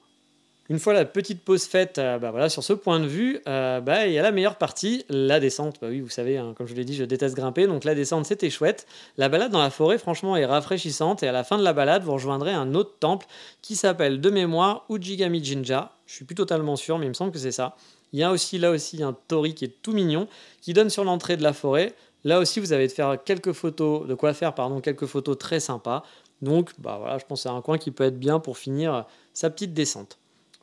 Une 0.70 0.78
fois 0.78 0.92
la 0.92 1.06
petite 1.06 1.42
pause 1.42 1.64
faite, 1.64 1.96
euh, 1.96 2.18
bah 2.18 2.50
sur 2.50 2.62
ce 2.62 2.74
point 2.74 3.00
de 3.00 3.06
vue, 3.06 3.40
euh, 3.48 3.80
bah, 3.80 4.06
il 4.06 4.12
y 4.12 4.18
a 4.18 4.22
la 4.22 4.32
meilleure 4.32 4.56
partie, 4.56 5.02
la 5.08 5.40
descente. 5.40 5.76
Bah 5.80 5.86
oui, 5.88 6.00
vous 6.00 6.10
savez, 6.10 6.36
hein, 6.36 6.52
comme 6.54 6.66
je 6.66 6.74
l'ai 6.74 6.84
dit, 6.84 6.94
je 6.94 7.04
déteste 7.04 7.34
grimper, 7.34 7.66
donc 7.66 7.84
la 7.84 7.94
descente 7.94 8.26
c'était 8.26 8.50
chouette. 8.50 8.86
La 9.16 9.30
balade 9.30 9.50
dans 9.50 9.62
la 9.62 9.70
forêt, 9.70 9.96
franchement, 9.96 10.36
est 10.36 10.44
rafraîchissante, 10.44 11.22
et 11.22 11.28
à 11.28 11.32
la 11.32 11.42
fin 11.42 11.56
de 11.56 11.62
la 11.62 11.72
balade, 11.72 12.02
vous 12.02 12.12
rejoindrez 12.12 12.52
un 12.52 12.74
autre 12.74 12.92
temple 13.00 13.26
qui 13.62 13.76
s'appelle 13.76 14.20
de 14.20 14.28
mémoire 14.28 14.84
Ujigami 14.90 15.42
Jinja. 15.42 15.96
Je 16.04 16.12
suis 16.16 16.26
plus 16.26 16.34
totalement 16.34 16.76
sûr, 16.76 16.98
mais 16.98 17.06
il 17.06 17.10
me 17.10 17.14
semble 17.14 17.32
que 17.32 17.38
c'est 17.38 17.50
ça. 17.50 17.74
Il 18.12 18.18
y 18.18 18.22
a 18.22 18.30
aussi 18.30 18.58
là 18.58 18.70
aussi 18.70 19.02
un 19.02 19.16
tori 19.26 19.54
qui 19.54 19.64
est 19.64 19.74
tout 19.80 19.92
mignon, 19.92 20.28
qui 20.60 20.74
donne 20.74 20.90
sur 20.90 21.04
l'entrée 21.04 21.38
de 21.38 21.42
la 21.42 21.54
forêt. 21.54 21.94
Là 22.24 22.40
aussi, 22.40 22.60
vous 22.60 22.74
avez 22.74 22.88
de 22.88 22.92
faire 22.92 23.16
quelques 23.24 23.52
photos, 23.52 24.06
de 24.06 24.14
quoi 24.14 24.34
faire, 24.34 24.54
pardon, 24.54 24.82
quelques 24.82 25.06
photos 25.06 25.38
très 25.38 25.60
sympas. 25.60 26.02
Donc, 26.42 26.72
bah 26.78 26.98
voilà, 26.98 27.16
je 27.16 27.24
pense 27.24 27.42
que 27.42 27.48
c'est 27.48 27.54
un 27.54 27.62
coin 27.62 27.78
qui 27.78 27.90
peut 27.90 28.04
être 28.04 28.18
bien 28.18 28.38
pour 28.38 28.58
finir 28.58 29.06
sa 29.32 29.48
petite 29.48 29.72
descente. 29.72 30.18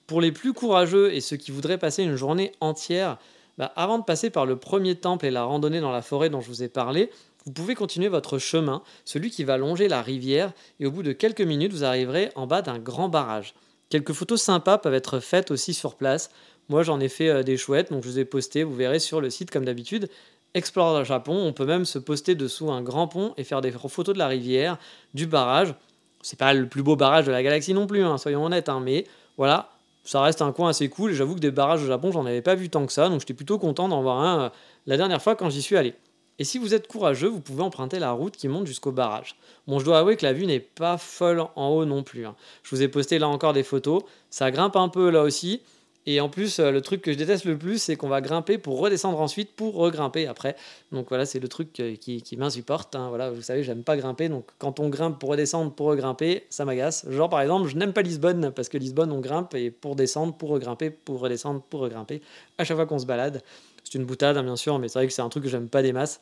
Pour 0.08 0.22
les 0.22 0.32
plus 0.32 0.54
courageux 0.54 1.14
et 1.14 1.22
ceux 1.22 1.38
qui 1.38 1.52
voudraient 1.52 1.80
passer 1.80 2.04
une 2.04 2.16
journée 2.16 2.52
entière, 2.62 3.18
bah, 3.58 3.72
avant 3.76 3.98
de 3.98 4.04
passer 4.04 4.30
par 4.30 4.46
le 4.46 4.58
premier 4.58 4.96
temple 4.96 5.26
et 5.26 5.32
la 5.32 5.44
randonnée 5.44 5.80
dans 5.80 5.92
la 5.92 6.02
forêt 6.02 6.30
dont 6.30 6.42
je 6.42 6.48
vous 6.48 6.62
ai 6.62 6.68
parlé, 6.68 7.10
vous 7.46 7.52
pouvez 7.52 7.76
continuer 7.76 8.08
votre 8.08 8.38
chemin, 8.38 8.82
celui 9.04 9.30
qui 9.30 9.44
va 9.44 9.58
longer 9.58 9.88
la 9.88 10.02
rivière, 10.02 10.52
et 10.80 10.86
au 10.86 10.92
bout 10.92 11.04
de 11.04 11.12
quelques 11.12 11.42
minutes, 11.42 11.74
vous 11.74 11.84
arriverez 11.84 12.32
en 12.36 12.48
bas 12.48 12.62
d'un 12.62 12.80
grand 12.80 13.08
barrage. 13.08 13.54
Quelques 13.90 14.14
photos 14.14 14.42
sympas 14.42 14.78
peuvent 14.78 14.96
être 14.96 15.20
faites 15.20 15.52
aussi 15.52 15.74
sur 15.74 15.96
place. 15.96 16.32
Moi, 16.70 16.84
j'en 16.84 17.00
ai 17.00 17.08
fait 17.08 17.30
euh, 17.30 17.44
des 17.44 17.58
chouettes, 17.58 17.92
donc 17.92 18.04
je 18.04 18.10
vous 18.10 18.20
ai 18.20 18.26
posté, 18.26 18.64
vous 18.64 18.76
verrez 18.76 19.00
sur 19.00 19.22
le 19.22 19.30
site 19.30 19.52
comme 19.52 19.66
d'habitude. 19.66 20.10
Explore 20.56 21.04
Japon, 21.04 21.36
on 21.36 21.54
peut 21.54 21.66
même 21.66 21.86
se 21.86 22.00
poster 22.00 22.34
dessous 22.34 22.72
un 22.72 22.82
grand 22.82 23.08
pont 23.08 23.34
et 23.38 23.44
faire 23.44 23.62
des 23.62 23.72
photos 23.72 24.14
de 24.14 24.20
la 24.20 24.28
rivière, 24.28 24.78
du 25.14 25.28
barrage. 25.28 25.76
C'est 26.22 26.40
pas 26.40 26.54
le 26.54 26.68
plus 26.68 26.82
beau 26.82 26.96
barrage 26.96 27.26
de 27.26 27.32
la 27.32 27.44
galaxie 27.44 27.74
non 27.74 27.86
plus, 27.86 28.04
hein, 28.04 28.18
soyons 28.18 28.46
honnêtes, 28.46 28.70
hein, 28.70 28.80
mais 28.84 29.06
voilà, 29.38 29.75
ça 30.06 30.22
reste 30.22 30.42
un 30.42 30.52
coin 30.52 30.70
assez 30.70 30.88
cool. 30.88 31.12
J'avoue 31.12 31.36
que 31.36 31.40
des 31.40 31.52
barrages 31.52 31.84
au 31.84 31.88
Japon, 31.88 32.12
j'en 32.12 32.26
avais 32.26 32.44
pas 32.44 32.56
vu 32.56 32.70
tant 32.70 32.86
que 32.86 32.94
ça. 32.94 33.10
Donc 33.10 33.20
j'étais 33.20 33.34
plutôt 33.34 33.58
content 33.58 33.90
d'en 33.90 34.02
voir 34.02 34.20
un 34.20 34.40
euh, 34.40 34.50
la 34.86 34.98
dernière 34.98 35.22
fois 35.22 35.36
quand 35.36 35.50
j'y 35.50 35.62
suis 35.62 35.76
allé. 35.76 35.96
Et 36.38 36.44
si 36.44 36.60
vous 36.60 36.74
êtes 36.74 36.88
courageux, 36.88 37.28
vous 37.28 37.40
pouvez 37.40 37.64
emprunter 37.64 37.98
la 37.98 38.12
route 38.12 38.36
qui 38.36 38.48
monte 38.48 38.68
jusqu'au 38.68 38.92
barrage. 38.92 39.36
Bon, 39.68 39.80
je 39.80 39.86
dois 39.86 40.00
avouer 40.00 40.16
que 40.16 40.26
la 40.26 40.34
vue 40.34 40.46
n'est 40.46 40.60
pas 40.60 40.98
folle 40.98 41.44
en 41.56 41.70
haut 41.70 41.86
non 41.86 42.04
plus. 42.04 42.26
Hein. 42.26 42.36
Je 42.62 42.76
vous 42.76 42.82
ai 42.82 42.88
posté 42.88 43.20
là 43.20 43.28
encore 43.28 43.54
des 43.54 43.64
photos. 43.64 44.04
Ça 44.30 44.52
grimpe 44.52 44.76
un 44.76 44.90
peu 44.90 45.10
là 45.10 45.24
aussi. 45.24 45.62
Et 46.08 46.22
en 46.22 46.30
plus, 46.30 46.60
euh, 46.60 46.72
le 46.72 46.82
truc 46.82 47.02
que 47.02 47.12
je 47.12 47.18
déteste 47.18 47.46
le 47.46 47.58
plus, 47.58 47.82
c'est 47.82 47.96
qu'on 47.96 48.08
va 48.08 48.22
grimper 48.22 48.58
pour 48.58 48.80
redescendre 48.80 49.20
ensuite, 49.20 49.56
pour 49.56 49.76
regrimper 49.76 50.28
après. 50.28 50.56
Donc 50.92 51.10
voilà, 51.10 51.26
c'est 51.26 51.40
le 51.40 51.48
truc 51.48 51.74
qui, 51.74 52.22
qui 52.22 52.38
m'insupporte. 52.38 52.96
Hein. 52.96 53.10
Voilà, 53.10 53.32
vous 53.32 53.42
savez, 53.42 53.64
j'aime 53.64 53.84
pas 53.84 53.98
grimper. 53.98 54.30
Donc 54.30 54.46
quand 54.60 54.80
on 54.80 54.90
grimpe 54.90 55.18
pour 55.18 55.30
redescendre, 55.30 55.74
pour 55.74 55.88
regrimper, 55.88 56.46
ça 56.50 56.64
m'agace. 56.64 57.10
Genre 57.10 57.30
par 57.30 57.42
exemple, 57.42 57.68
je 57.68 57.76
n'aime 57.76 57.94
pas 57.94 58.04
Lisbonne, 58.04 58.52
parce 58.52 58.70
que 58.70 58.78
Lisbonne, 58.78 59.12
on 59.12 59.20
grimpe 59.20 59.56
et 59.56 59.72
pour 59.72 59.96
descendre, 59.96 60.36
pour 60.36 60.50
regrimper, 60.50 60.92
pour 60.92 61.20
redescendre, 61.20 61.62
pour 61.62 61.80
regrimper, 61.80 62.22
à 62.58 62.64
chaque 62.64 62.78
fois 62.78 62.86
qu'on 62.86 63.00
se 63.00 63.08
balade. 63.08 63.42
C'est 63.84 63.96
une 63.96 64.06
boutade, 64.06 64.38
hein, 64.38 64.44
bien 64.44 64.56
sûr, 64.56 64.78
mais 64.80 64.88
c'est 64.88 65.00
vrai 65.00 65.08
que 65.08 65.14
c'est 65.14 65.22
un 65.22 65.30
truc 65.30 65.44
que 65.44 65.50
j'aime 65.50 65.70
pas 65.70 65.82
des 65.82 65.94
masses. 65.94 66.22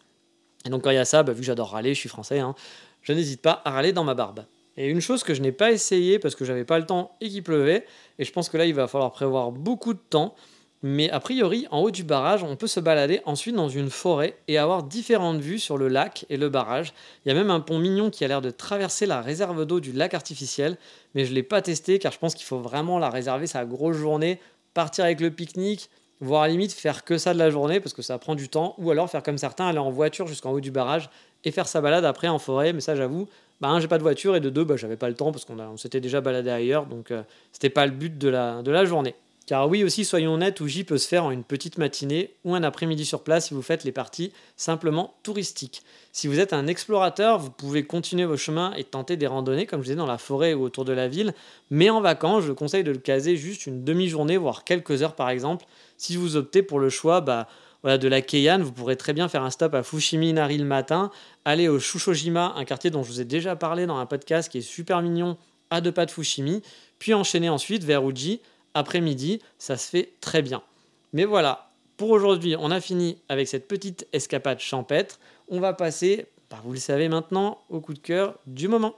Et 0.65 0.69
donc 0.69 0.83
quand 0.83 0.91
il 0.91 0.95
y 0.95 0.97
a 0.97 1.05
ça, 1.05 1.23
bah, 1.23 1.33
vu 1.33 1.39
que 1.39 1.45
j'adore 1.45 1.71
râler, 1.71 1.93
je 1.93 1.99
suis 1.99 2.09
français, 2.09 2.39
hein, 2.39 2.55
je 3.01 3.11
n'hésite 3.11 3.41
pas 3.41 3.61
à 3.65 3.71
râler 3.71 3.91
dans 3.91 4.05
ma 4.05 4.13
barbe. 4.13 4.45
Et 4.77 4.87
une 4.87 5.01
chose 5.01 5.23
que 5.23 5.33
je 5.33 5.41
n'ai 5.41 5.51
pas 5.51 5.71
essayé 5.71 6.19
parce 6.19 6.35
que 6.35 6.45
j'avais 6.45 6.65
pas 6.65 6.79
le 6.79 6.85
temps 6.85 7.15
et 7.21 7.29
qu'il 7.29 7.43
pleuvait, 7.43 7.85
et 8.17 8.25
je 8.25 8.31
pense 8.31 8.49
que 8.49 8.57
là 8.57 8.65
il 8.65 8.73
va 8.73 8.87
falloir 8.87 9.11
prévoir 9.11 9.51
beaucoup 9.51 9.93
de 9.93 9.99
temps, 10.09 10.33
mais 10.81 11.09
a 11.11 11.19
priori 11.19 11.65
en 11.71 11.79
haut 11.79 11.91
du 11.91 12.03
barrage 12.03 12.43
on 12.43 12.55
peut 12.55 12.67
se 12.67 12.79
balader 12.79 13.21
ensuite 13.25 13.55
dans 13.55 13.69
une 13.69 13.89
forêt 13.89 14.37
et 14.47 14.57
avoir 14.57 14.83
différentes 14.83 15.39
vues 15.39 15.59
sur 15.59 15.77
le 15.77 15.87
lac 15.87 16.25
et 16.29 16.37
le 16.37 16.49
barrage. 16.49 16.93
Il 17.23 17.29
y 17.29 17.31
a 17.31 17.35
même 17.35 17.51
un 17.51 17.59
pont 17.59 17.79
mignon 17.79 18.09
qui 18.09 18.25
a 18.25 18.27
l'air 18.27 18.41
de 18.41 18.49
traverser 18.49 19.05
la 19.05 19.21
réserve 19.21 19.65
d'eau 19.65 19.79
du 19.79 19.91
lac 19.91 20.13
artificiel, 20.13 20.77
mais 21.13 21.23
je 21.23 21.29
ne 21.29 21.35
l'ai 21.35 21.43
pas 21.43 21.61
testé 21.61 21.99
car 21.99 22.11
je 22.11 22.19
pense 22.19 22.35
qu'il 22.35 22.45
faut 22.45 22.59
vraiment 22.59 22.99
la 22.99 23.09
réserver 23.09 23.47
sa 23.47 23.65
grosse 23.65 23.95
journée, 23.95 24.39
partir 24.73 25.05
avec 25.05 25.21
le 25.21 25.31
pique-nique, 25.31 25.89
voire 26.19 26.47
limite 26.47 26.73
faire 26.73 27.03
que 27.03 27.17
ça 27.17 27.33
de 27.33 27.39
la 27.39 27.49
journée 27.49 27.79
parce 27.79 27.93
que 27.93 28.01
ça 28.01 28.17
prend 28.17 28.33
du 28.33 28.49
temps, 28.49 28.75
ou 28.77 28.91
alors 28.91 29.09
faire 29.09 29.23
comme 29.23 29.37
certains, 29.37 29.67
aller 29.67 29.77
en 29.77 29.91
voiture 29.91 30.27
jusqu'en 30.27 30.51
haut 30.51 30.61
du 30.61 30.71
barrage 30.71 31.09
et 31.43 31.51
faire 31.51 31.67
sa 31.67 31.79
balade 31.79 32.05
après 32.05 32.27
en 32.27 32.39
forêt, 32.39 32.73
mais 32.73 32.81
ça 32.81 32.95
j'avoue, 32.95 33.27
bah, 33.63 33.69
un, 33.69 33.79
j'ai 33.79 33.87
pas 33.87 33.97
de 33.97 34.03
voiture, 34.03 34.35
et 34.35 34.41
de 34.41 34.49
deux, 34.49 34.65
bah, 34.65 34.75
j'avais 34.75 34.97
pas 34.97 35.07
le 35.07 35.15
temps 35.15 35.31
parce 35.31 35.45
qu'on 35.45 35.57
on 35.57 35.77
s'était 35.77 36.01
déjà 36.01 36.19
baladé 36.19 36.49
ailleurs, 36.49 36.85
donc 36.85 37.11
euh, 37.11 37.23
c'était 37.53 37.69
pas 37.69 37.85
le 37.85 37.93
but 37.93 38.17
de 38.17 38.27
la, 38.27 38.61
de 38.61 38.69
la 38.71 38.83
journée. 38.83 39.15
Car 39.45 39.69
oui 39.69 39.85
aussi, 39.85 40.03
soyons 40.03 40.33
honnêtes, 40.33 40.59
Ouji 40.59 40.83
peut 40.83 40.97
se 40.97 41.07
faire 41.07 41.23
en 41.23 41.31
une 41.31 41.45
petite 41.45 41.77
matinée 41.77 42.33
ou 42.43 42.55
un 42.55 42.63
après-midi 42.63 43.05
sur 43.05 43.23
place 43.23 43.47
si 43.47 43.53
vous 43.53 43.61
faites 43.61 43.85
les 43.85 43.93
parties 43.93 44.33
simplement 44.57 45.13
touristiques. 45.23 45.81
Si 46.11 46.27
vous 46.27 46.41
êtes 46.41 46.51
un 46.51 46.67
explorateur, 46.67 47.39
vous 47.39 47.51
pouvez 47.51 47.85
continuer 47.85 48.25
vos 48.25 48.35
chemins 48.35 48.73
et 48.75 48.83
tenter 48.83 49.15
des 49.15 49.27
randonnées, 49.27 49.65
comme 49.65 49.79
je 49.79 49.85
disais, 49.85 49.95
dans 49.95 50.05
la 50.05 50.17
forêt 50.17 50.53
ou 50.53 50.61
autour 50.63 50.83
de 50.83 50.91
la 50.91 51.07
ville. 51.07 51.33
Mais 51.71 51.89
en 51.89 52.01
vacances, 52.01 52.43
je 52.43 52.51
conseille 52.51 52.83
de 52.83 52.91
le 52.91 52.97
caser 52.97 53.37
juste 53.37 53.65
une 53.65 53.85
demi-journée, 53.85 54.35
voire 54.35 54.65
quelques 54.65 55.03
heures 55.03 55.15
par 55.15 55.29
exemple. 55.29 55.65
Si 55.95 56.17
vous 56.17 56.35
optez 56.35 56.63
pour 56.63 56.81
le 56.81 56.89
choix, 56.89 57.21
bah, 57.21 57.47
voilà, 57.83 57.97
de 57.97 58.07
la 58.07 58.21
Keihan, 58.21 58.59
vous 58.59 58.71
pourrez 58.71 58.95
très 58.95 59.13
bien 59.13 59.27
faire 59.27 59.43
un 59.43 59.49
stop 59.49 59.75
à 59.75 59.83
Fushimi 59.83 60.33
Nari 60.33 60.57
le 60.57 60.65
matin, 60.65 61.11
aller 61.45 61.67
au 61.67 61.79
Shushojima, 61.79 62.53
un 62.55 62.65
quartier 62.65 62.89
dont 62.89 63.03
je 63.03 63.09
vous 63.09 63.21
ai 63.21 63.25
déjà 63.25 63.55
parlé 63.55 63.85
dans 63.85 63.97
un 63.97 64.05
podcast 64.05 64.49
qui 64.49 64.59
est 64.59 64.61
super 64.61 65.01
mignon, 65.01 65.37
à 65.69 65.81
deux 65.81 65.91
pas 65.91 66.05
de 66.05 66.11
Fushimi, 66.11 66.61
puis 66.97 67.13
enchaîner 67.13 67.49
ensuite 67.49 67.83
vers 67.83 68.07
Uji, 68.07 68.39
après-midi, 68.73 69.39
ça 69.57 69.77
se 69.77 69.89
fait 69.89 70.13
très 70.21 70.41
bien. 70.41 70.63
Mais 71.11 71.25
voilà, 71.25 71.71
pour 71.97 72.09
aujourd'hui, 72.09 72.55
on 72.57 72.71
a 72.71 72.79
fini 72.79 73.17
avec 73.29 73.47
cette 73.47 73.67
petite 73.67 74.07
escapade 74.13 74.59
champêtre. 74.59 75.19
On 75.47 75.59
va 75.59 75.73
passer, 75.73 76.25
bah, 76.49 76.59
vous 76.63 76.73
le 76.73 76.79
savez 76.79 77.09
maintenant, 77.09 77.61
au 77.69 77.81
coup 77.81 77.93
de 77.93 77.99
cœur 77.99 78.39
du 78.47 78.67
moment. 78.67 78.95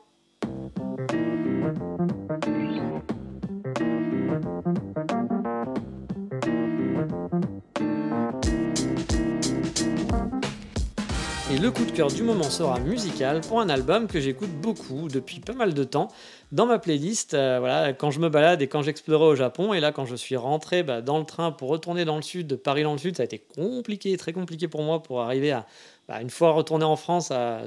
Et 11.56 11.58
le 11.58 11.72
coup 11.72 11.86
de 11.86 11.92
cœur 11.92 12.10
du 12.10 12.22
moment 12.22 12.50
sera 12.50 12.82
musical 12.82 13.40
pour 13.40 13.62
un 13.62 13.70
album 13.70 14.08
que 14.08 14.20
j'écoute 14.20 14.50
beaucoup 14.50 15.08
depuis 15.08 15.40
pas 15.40 15.54
mal 15.54 15.74
de 15.74 15.86
temps 15.86 16.10
dans 16.52 16.66
ma 16.66 16.80
playlist. 16.80 17.34
Euh, 17.34 17.60
voilà, 17.62 17.94
quand 17.94 18.12
je 18.12 18.20
me 18.20 18.28
balade 18.28 18.62
et 18.62 18.68
quand 18.68 18.82
j'explorais 18.82 19.28
au 19.28 19.36
Japon. 19.36 19.74
Et 19.74 19.80
là, 19.80 19.94
quand 19.94 20.04
je 20.04 20.18
suis 20.18 20.36
rentré 20.36 20.84
bah, 20.84 21.00
dans 21.00 21.18
le 21.18 21.24
train 21.24 21.54
pour 21.54 21.70
retourner 21.70 22.04
dans 22.04 22.18
le 22.18 22.24
sud, 22.24 22.48
de 22.48 22.58
Paris 22.58 22.84
dans 22.84 22.92
le 22.92 22.98
sud, 22.98 23.16
ça 23.16 23.24
a 23.24 23.26
été 23.26 23.40
compliqué, 23.40 24.18
très 24.18 24.34
compliqué 24.34 24.68
pour 24.68 24.84
moi 24.84 25.02
pour 25.02 25.22
arriver 25.22 25.54
à, 25.54 25.66
bah, 26.10 26.22
une 26.22 26.30
fois 26.30 26.52
retourné 26.52 26.84
en 26.84 26.98
France, 26.98 27.32
à 27.32 27.62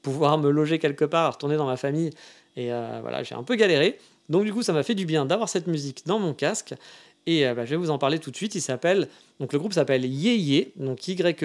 pouvoir 0.00 0.38
me 0.38 0.48
loger 0.48 0.78
quelque 0.78 1.04
part, 1.04 1.26
à 1.26 1.30
retourner 1.32 1.58
dans 1.58 1.66
ma 1.66 1.76
famille. 1.76 2.12
Et 2.56 2.72
euh, 2.72 3.00
voilà, 3.02 3.24
j'ai 3.24 3.34
un 3.34 3.42
peu 3.42 3.56
galéré. 3.56 3.98
Donc 4.30 4.44
du 4.44 4.54
coup, 4.54 4.62
ça 4.62 4.72
m'a 4.72 4.82
fait 4.82 4.94
du 4.94 5.04
bien 5.04 5.26
d'avoir 5.26 5.50
cette 5.50 5.66
musique 5.66 6.06
dans 6.06 6.18
mon 6.18 6.32
casque. 6.32 6.72
Et 7.26 7.46
euh, 7.46 7.54
bah, 7.54 7.64
je 7.64 7.70
vais 7.70 7.76
vous 7.76 7.90
en 7.90 7.98
parler 7.98 8.18
tout 8.18 8.30
de 8.30 8.36
suite. 8.36 8.54
Il 8.54 8.60
s'appelle 8.60 9.08
donc 9.40 9.52
le 9.52 9.58
groupe 9.58 9.72
s'appelle 9.72 10.04
Yeye, 10.04 10.72
donc 10.76 11.08
Y 11.08 11.42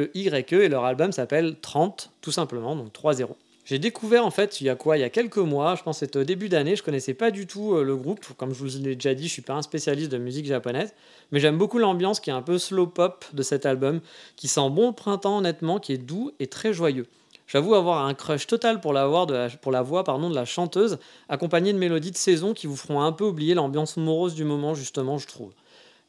E 0.53 0.63
et 0.63 0.69
leur 0.69 0.85
album 0.85 1.11
s'appelle 1.11 1.55
30, 1.61 2.11
tout 2.21 2.31
simplement, 2.31 2.75
donc 2.75 2.93
3-0. 2.93 3.29
J'ai 3.65 3.77
découvert 3.77 4.25
en 4.25 4.31
fait 4.31 4.61
il 4.61 4.65
y 4.65 4.69
a 4.69 4.75
quoi? 4.75 4.97
Il 4.97 5.01
y 5.01 5.03
a 5.03 5.09
quelques 5.09 5.37
mois, 5.37 5.75
je 5.75 5.83
pense 5.83 5.99
que 5.99 6.05
c'était 6.05 6.19
au 6.19 6.23
début 6.23 6.49
d'année, 6.49 6.75
je 6.75 6.81
connaissais 6.81 7.13
pas 7.13 7.29
du 7.29 7.45
tout 7.45 7.75
euh, 7.75 7.83
le 7.83 7.95
groupe. 7.95 8.25
Comme 8.37 8.53
je 8.53 8.63
vous 8.63 8.79
l'ai 8.79 8.95
déjà 8.95 9.13
dit, 9.13 9.27
je 9.27 9.33
suis 9.33 9.41
pas 9.41 9.53
un 9.53 9.61
spécialiste 9.61 10.11
de 10.11 10.17
musique 10.17 10.45
japonaise, 10.45 10.93
mais 11.31 11.39
j'aime 11.39 11.57
beaucoup 11.57 11.77
l'ambiance 11.77 12.19
qui 12.19 12.29
est 12.31 12.33
un 12.33 12.41
peu 12.41 12.57
slow 12.57 12.87
pop 12.87 13.25
de 13.33 13.43
cet 13.43 13.65
album, 13.65 14.01
qui 14.35 14.47
sent 14.47 14.69
bon 14.71 14.87
le 14.87 14.93
printemps 14.93 15.37
honnêtement, 15.37 15.79
qui 15.79 15.93
est 15.93 15.97
doux 15.97 16.31
et 16.39 16.47
très 16.47 16.73
joyeux. 16.73 17.05
J'avoue 17.45 17.73
avoir 17.73 18.05
un 18.05 18.13
crush 18.13 18.45
total 18.45 18.79
pour 18.79 18.93
la, 18.93 19.07
voix 19.07 19.25
pour 19.61 19.71
la 19.71 19.81
voix 19.81 20.03
pardon, 20.03 20.29
de 20.29 20.35
la 20.35 20.45
chanteuse, 20.45 20.99
accompagnée 21.29 21.73
de 21.73 21.79
mélodies 21.79 22.11
de 22.11 22.17
saison 22.17 22.53
qui 22.53 22.67
vous 22.67 22.75
feront 22.75 23.01
un 23.01 23.11
peu 23.11 23.23
oublier 23.23 23.55
l'ambiance 23.55 23.97
morose 23.97 24.35
du 24.35 24.43
moment 24.43 24.75
justement, 24.75 25.17
je 25.17 25.25
trouve. 25.25 25.51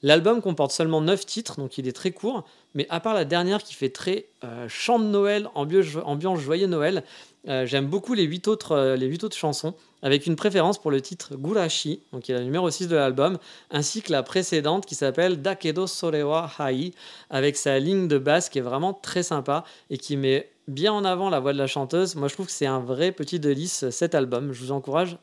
L'album 0.02 0.40
comporte 0.40 0.72
seulement 0.72 1.02
9 1.02 1.26
titres, 1.26 1.60
donc 1.60 1.76
il 1.76 1.86
est 1.86 1.92
très 1.92 2.10
court, 2.10 2.44
mais 2.74 2.86
à 2.88 3.00
part 3.00 3.12
la 3.12 3.26
dernière 3.26 3.62
qui 3.62 3.74
fait 3.74 3.90
très 3.90 4.26
euh, 4.44 4.66
chant 4.66 4.98
de 4.98 5.04
Noël, 5.04 5.48
ambiance, 5.54 6.40
joyeux 6.40 6.66
Noël, 6.66 7.04
euh, 7.48 7.66
j'aime 7.66 7.86
beaucoup 7.86 8.14
les 8.14 8.22
8, 8.22 8.48
autres, 8.48 8.72
euh, 8.72 8.96
les 8.96 9.06
8 9.06 9.24
autres 9.24 9.36
chansons, 9.36 9.74
avec 10.00 10.26
une 10.26 10.36
préférence 10.36 10.80
pour 10.80 10.90
le 10.90 11.02
titre 11.02 11.36
Gurashi, 11.36 12.00
donc 12.12 12.22
qui 12.22 12.32
est 12.32 12.34
la 12.34 12.42
numéro 12.42 12.70
6 12.70 12.88
de 12.88 12.96
l'album, 12.96 13.38
ainsi 13.70 14.00
que 14.00 14.10
la 14.10 14.22
précédente 14.22 14.86
qui 14.86 14.94
s'appelle 14.94 15.42
Dakedo 15.42 15.86
Sorewa 15.86 16.50
Hai, 16.58 16.92
avec 17.28 17.58
sa 17.58 17.78
ligne 17.78 18.08
de 18.08 18.16
basse 18.16 18.48
qui 18.48 18.58
est 18.58 18.62
vraiment 18.62 18.94
très 18.94 19.22
sympa 19.22 19.64
et 19.90 19.98
qui 19.98 20.16
met 20.16 20.50
bien 20.66 20.94
en 20.94 21.04
avant 21.04 21.28
la 21.28 21.40
voix 21.40 21.52
de 21.52 21.58
la 21.58 21.66
chanteuse. 21.66 22.14
Moi 22.14 22.28
je 22.28 22.34
trouve 22.34 22.46
que 22.46 22.52
c'est 22.52 22.66
un 22.66 22.80
vrai 22.80 23.12
petit 23.12 23.38
délice 23.38 23.90
cet 23.90 24.14
album, 24.14 24.52
je 24.52 24.60
vous 24.60 24.72
encourage 24.72 25.18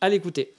à 0.00 0.08
l'écouter. 0.08 0.54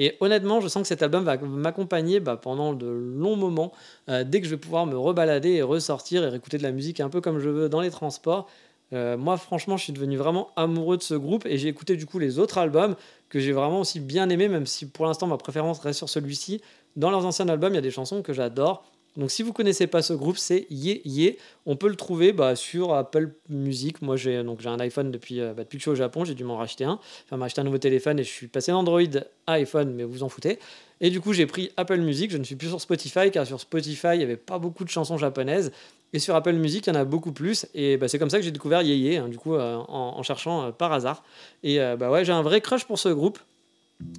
Et 0.00 0.16
honnêtement, 0.20 0.60
je 0.62 0.66
sens 0.66 0.82
que 0.82 0.88
cet 0.88 1.02
album 1.02 1.24
va 1.24 1.36
m'accompagner 1.36 2.20
bah, 2.20 2.38
pendant 2.38 2.72
de 2.72 2.86
longs 2.86 3.36
moments, 3.36 3.70
euh, 4.08 4.24
dès 4.24 4.40
que 4.40 4.46
je 4.46 4.50
vais 4.50 4.56
pouvoir 4.56 4.86
me 4.86 4.96
rebalader 4.96 5.50
et 5.50 5.62
ressortir 5.62 6.24
et 6.24 6.34
écouter 6.34 6.56
de 6.56 6.62
la 6.62 6.72
musique 6.72 7.00
un 7.00 7.10
peu 7.10 7.20
comme 7.20 7.38
je 7.38 7.50
veux 7.50 7.68
dans 7.68 7.82
les 7.82 7.90
transports. 7.90 8.48
Euh, 8.94 9.18
moi, 9.18 9.36
franchement, 9.36 9.76
je 9.76 9.84
suis 9.84 9.92
devenu 9.92 10.16
vraiment 10.16 10.48
amoureux 10.56 10.96
de 10.96 11.02
ce 11.02 11.14
groupe 11.14 11.44
et 11.44 11.58
j'ai 11.58 11.68
écouté 11.68 11.96
du 11.96 12.06
coup 12.06 12.18
les 12.18 12.38
autres 12.38 12.56
albums 12.56 12.96
que 13.28 13.40
j'ai 13.40 13.52
vraiment 13.52 13.80
aussi 13.80 14.00
bien 14.00 14.30
aimés, 14.30 14.48
même 14.48 14.64
si 14.64 14.88
pour 14.88 15.04
l'instant 15.04 15.26
ma 15.26 15.36
préférence 15.36 15.80
reste 15.80 15.98
sur 15.98 16.08
celui-ci. 16.08 16.62
Dans 16.96 17.10
leurs 17.10 17.26
anciens 17.26 17.48
albums, 17.50 17.74
il 17.74 17.76
y 17.76 17.78
a 17.78 17.82
des 17.82 17.90
chansons 17.90 18.22
que 18.22 18.32
j'adore. 18.32 18.84
Donc 19.16 19.30
si 19.30 19.42
vous 19.42 19.52
connaissez 19.52 19.86
pas 19.86 20.02
ce 20.02 20.12
groupe, 20.12 20.38
c'est 20.38 20.66
Ye 20.70 21.02
Ye. 21.04 21.36
On 21.66 21.76
peut 21.76 21.88
le 21.88 21.96
trouver 21.96 22.32
bah, 22.32 22.54
sur 22.54 22.94
Apple 22.94 23.32
Music. 23.48 24.02
Moi 24.02 24.16
j'ai 24.16 24.42
donc 24.44 24.60
j'ai 24.60 24.68
un 24.68 24.78
iPhone 24.78 25.10
depuis, 25.10 25.40
euh, 25.40 25.52
bah, 25.52 25.64
depuis 25.64 25.78
que 25.78 25.80
je 25.80 25.84
suis 25.84 25.90
au 25.90 25.96
Japon, 25.96 26.24
j'ai 26.24 26.34
dû 26.34 26.44
m'en 26.44 26.56
racheter 26.56 26.84
un, 26.84 27.00
enfin 27.24 27.36
m'acheter 27.36 27.60
un 27.60 27.64
nouveau 27.64 27.78
téléphone 27.78 28.18
et 28.20 28.24
je 28.24 28.30
suis 28.30 28.46
passé 28.46 28.70
d'Android 28.70 29.00
à 29.46 29.52
iPhone, 29.54 29.92
mais 29.94 30.04
vous 30.04 30.22
en 30.22 30.28
foutez. 30.28 30.58
Et 31.00 31.10
du 31.10 31.20
coup 31.20 31.32
j'ai 31.32 31.46
pris 31.46 31.72
Apple 31.76 31.98
Music. 31.98 32.30
Je 32.30 32.38
ne 32.38 32.44
suis 32.44 32.54
plus 32.54 32.68
sur 32.68 32.80
Spotify 32.80 33.30
car 33.32 33.46
sur 33.46 33.60
Spotify 33.60 34.10
il 34.12 34.18
n'y 34.18 34.24
avait 34.24 34.36
pas 34.36 34.58
beaucoup 34.58 34.84
de 34.84 34.90
chansons 34.90 35.18
japonaises 35.18 35.72
et 36.12 36.20
sur 36.20 36.36
Apple 36.36 36.52
Music 36.52 36.86
il 36.86 36.90
y 36.90 36.96
en 36.96 37.00
a 37.00 37.04
beaucoup 37.04 37.32
plus. 37.32 37.66
Et 37.74 37.96
bah, 37.96 38.06
c'est 38.06 38.18
comme 38.18 38.30
ça 38.30 38.38
que 38.38 38.44
j'ai 38.44 38.52
découvert 38.52 38.82
Ye 38.82 38.96
Ye, 38.96 39.16
hein, 39.16 39.28
du 39.28 39.38
coup 39.38 39.54
euh, 39.54 39.76
en, 39.76 40.22
cherchant 40.22 40.66
euh, 40.66 40.70
par 40.70 40.92
hasard. 40.92 41.24
Et 41.64 41.78
bah 41.98 42.10
ouais 42.10 42.24
j'ai 42.24 42.32
un 42.32 42.42
vrai 42.42 42.60
crush 42.60 42.84
pour 42.84 42.98
ce 42.98 43.08
groupe. 43.08 43.40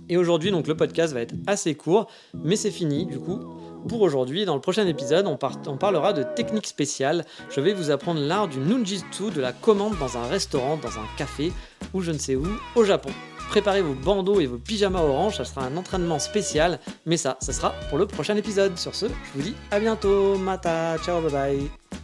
Et 0.10 0.18
aujourd'hui, 0.18 0.52
donc 0.52 0.68
le 0.68 0.76
podcast 0.78 1.12
va 1.12 1.22
être 1.22 1.34
assez 1.48 1.74
court, 1.74 2.08
mais 2.36 2.56
c'est 2.56 2.70
fini 2.70 3.08
du 3.08 3.18
coup 3.18 3.40
pour 3.88 4.02
aujourd'hui. 4.02 4.46
Dans 4.46 4.56
le 4.56 4.62
prochain 4.62 4.88
épisode, 4.88 5.28
on, 5.28 5.78
parlera 5.78 6.14
de 6.14 6.24
techniques 6.24 6.68
spéciales. 6.68 7.26
Je 7.50 7.62
vais 7.62 7.74
vous 7.74 7.92
apprendre 7.92 8.20
l'art 8.20 8.48
du 8.48 8.60
nunjitsu, 8.60 9.32
de 9.32 9.42
la 9.42 9.54
commande 9.54 9.98
dans 10.00 10.18
un 10.18 10.28
restaurant, 10.28 10.78
dans 10.78 10.98
un 11.00 11.06
café 11.18 11.52
ou 11.94 12.02
je 12.02 12.12
ne 12.12 12.18
sais 12.18 12.36
où 12.36 12.48
au 12.76 12.84
Japon. 12.84 13.10
Préparez 13.50 13.82
vos 13.82 13.94
bandeaux 13.94 14.40
et 14.40 14.46
vos 14.46 14.58
pyjamas 14.58 15.02
orange, 15.02 15.38
ça 15.38 15.46
sera 15.46 15.66
un 15.66 15.76
entraînement 15.76 16.20
spécial, 16.20 16.80
mais 17.06 17.18
ça, 17.18 17.36
ça 17.42 17.52
sera 17.52 17.74
pour 17.90 17.98
le 17.98 18.06
prochain 18.06 18.38
épisode. 18.38 18.78
Sur 18.78 18.96
ce, 18.96 19.08
je 19.08 19.12
vous 19.36 19.42
dis 19.42 19.56
à 19.72 19.80
bientôt, 19.80 20.38
mata, 20.38 20.98
ciao, 21.00 21.22
bye 21.22 21.32
bye. 21.32 22.01